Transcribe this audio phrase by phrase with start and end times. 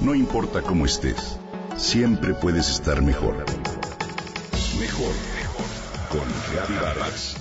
[0.00, 1.38] No importa cómo estés,
[1.76, 3.36] siempre puedes estar mejor.
[4.78, 5.64] Mejor, mejor.
[6.10, 7.36] Con Reavivadas.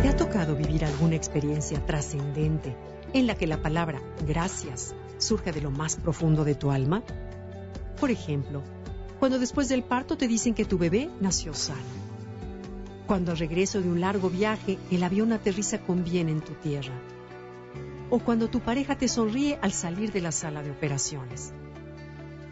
[0.00, 2.74] ¿Te ha tocado vivir alguna experiencia trascendente
[3.12, 7.02] en la que la palabra gracias surge de lo más profundo de tu alma?
[7.98, 8.62] Por ejemplo,
[9.18, 12.00] cuando después del parto te dicen que tu bebé nació sano.
[13.06, 16.94] Cuando al regreso de un largo viaje el avión aterriza con bien en tu tierra.
[18.08, 21.52] O cuando tu pareja te sonríe al salir de la sala de operaciones.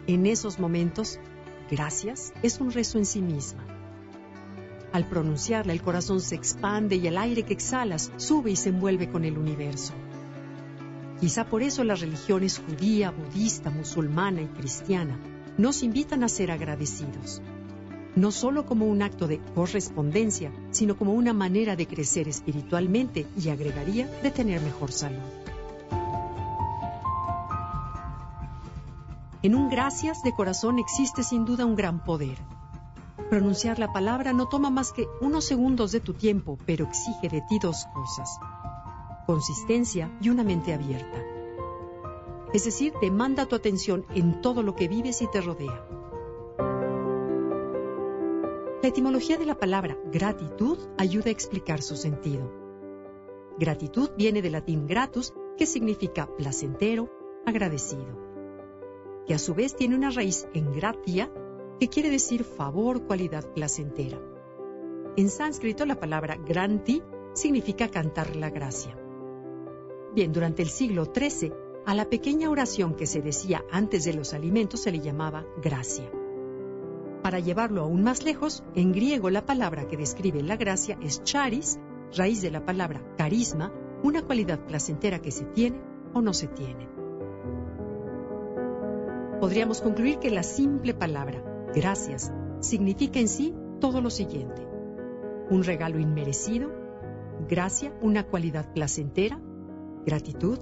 [0.07, 1.19] En esos momentos,
[1.71, 3.65] gracias es un rezo en sí misma.
[4.91, 9.09] Al pronunciarla, el corazón se expande y el aire que exhalas sube y se envuelve
[9.09, 9.93] con el universo.
[11.19, 15.19] Quizá por eso las religiones judía, budista, musulmana y cristiana
[15.57, 17.41] nos invitan a ser agradecidos,
[18.15, 23.49] no solo como un acto de correspondencia, sino como una manera de crecer espiritualmente y
[23.49, 25.19] agregaría de tener mejor salud.
[29.41, 32.37] En un gracias de corazón existe sin duda un gran poder.
[33.29, 37.41] Pronunciar la palabra no toma más que unos segundos de tu tiempo, pero exige de
[37.41, 38.29] ti dos cosas.
[39.29, 41.23] Consistencia y una mente abierta.
[42.51, 45.87] Es decir, demanda tu atención en todo lo que vives y te rodea.
[48.81, 52.51] La etimología de la palabra gratitud ayuda a explicar su sentido.
[53.59, 57.11] Gratitud viene del latín gratus, que significa placentero,
[57.45, 58.17] agradecido,
[59.27, 61.31] que a su vez tiene una raíz en gratia,
[61.79, 64.19] que quiere decir favor, cualidad placentera.
[65.17, 67.03] En sánscrito la palabra granti
[67.35, 68.99] significa cantar la gracia.
[70.13, 71.53] Bien, durante el siglo XIII,
[71.85, 76.11] a la pequeña oración que se decía antes de los alimentos se le llamaba gracia.
[77.21, 81.79] Para llevarlo aún más lejos, en griego la palabra que describe la gracia es charis,
[82.15, 83.71] raíz de la palabra carisma,
[84.03, 85.81] una cualidad placentera que se tiene
[86.13, 86.87] o no se tiene.
[89.39, 91.43] Podríamos concluir que la simple palabra
[91.75, 92.31] gracias
[92.61, 94.67] significa en sí todo lo siguiente.
[95.49, 96.71] Un regalo inmerecido,
[97.47, 99.39] gracia, una cualidad placentera,
[100.09, 100.57] gratitud,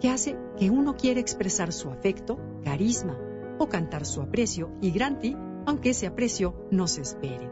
[0.00, 3.16] que hace que uno quiera expresar su afecto, carisma
[3.58, 5.36] o cantar su aprecio y granti,
[5.66, 7.48] aunque ese aprecio no se espere.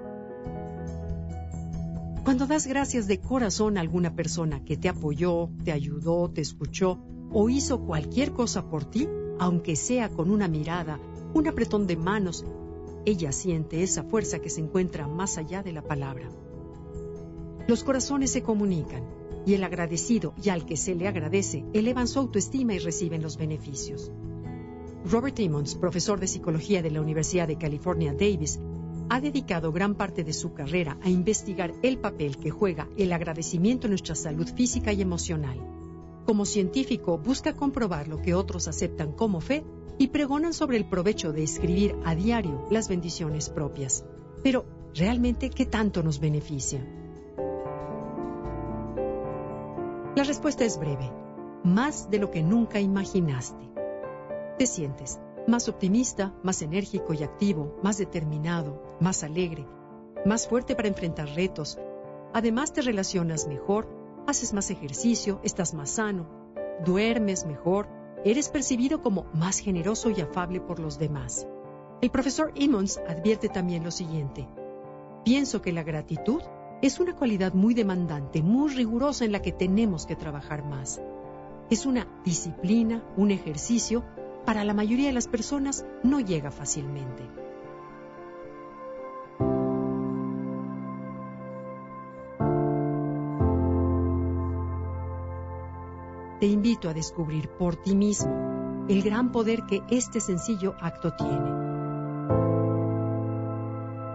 [2.25, 6.99] Cuando das gracias de corazón a alguna persona que te apoyó, te ayudó, te escuchó
[7.33, 9.09] o hizo cualquier cosa por ti,
[9.39, 10.99] aunque sea con una mirada,
[11.35, 12.45] un apretón de manos,
[13.05, 16.29] ella siente esa fuerza que se encuentra más allá de la palabra.
[17.69, 19.03] Los corazones se comunican
[19.45, 23.37] y el agradecido y al que se le agradece elevan su autoestima y reciben los
[23.37, 24.13] beneficios.
[25.05, 28.61] Robert Emmons, profesor de psicología de la Universidad de California Davis,
[29.09, 33.87] ha dedicado gran parte de su carrera a investigar el papel que juega el agradecimiento
[33.87, 35.59] en nuestra salud física y emocional.
[36.25, 39.65] Como científico, busca comprobar lo que otros aceptan como fe
[39.99, 44.05] y pregonan sobre el provecho de escribir a diario las bendiciones propias.
[44.43, 46.85] Pero, ¿realmente qué tanto nos beneficia?
[50.17, 51.13] La respuesta es breve,
[51.63, 53.71] más de lo que nunca imaginaste.
[54.59, 59.67] Te sientes más optimista, más enérgico y activo, más determinado, más alegre,
[60.25, 61.79] más fuerte para enfrentar retos.
[62.33, 63.91] Además te relacionas mejor,
[64.27, 66.27] haces más ejercicio, estás más sano,
[66.83, 67.87] duermes mejor,
[68.25, 71.47] eres percibido como más generoso y afable por los demás.
[72.01, 74.49] El profesor Emmons advierte también lo siguiente.
[75.27, 76.41] Pienso que la gratitud
[76.83, 81.01] es una cualidad muy demandante, muy rigurosa en la que tenemos que trabajar más.
[81.71, 84.05] Es una disciplina, un ejercicio,
[84.45, 87.25] para la mayoría de las personas no llega fácilmente.
[96.39, 101.67] Te invito a descubrir por ti mismo el gran poder que este sencillo acto tiene.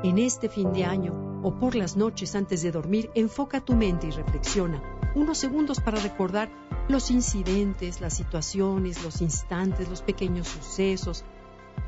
[0.03, 4.07] En este fin de año o por las noches antes de dormir, enfoca tu mente
[4.07, 4.81] y reflexiona
[5.15, 6.49] unos segundos para recordar
[6.87, 11.25] los incidentes, las situaciones, los instantes, los pequeños sucesos,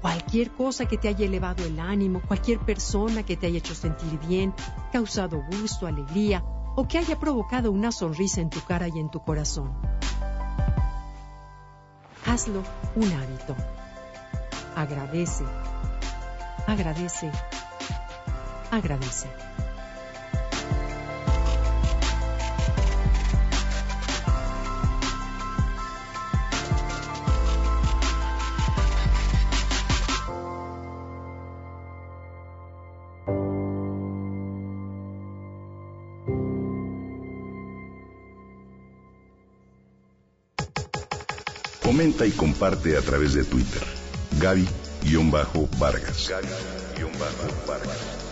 [0.01, 4.19] cualquier cosa que te haya elevado el ánimo, cualquier persona que te haya hecho sentir
[4.27, 4.53] bien,
[4.91, 6.43] causado gusto, alegría
[6.75, 9.71] o que haya provocado una sonrisa en tu cara y en tu corazón.
[12.25, 12.63] Hazlo
[12.95, 13.55] un hábito.
[14.75, 15.43] Agradece,
[16.65, 17.31] agradece,
[18.75, 19.27] agradece.
[41.83, 43.83] Comenta y comparte a través de Twitter.
[44.41, 46.29] Gaby-Vargas.
[46.29, 48.22] Gaby-Vargas.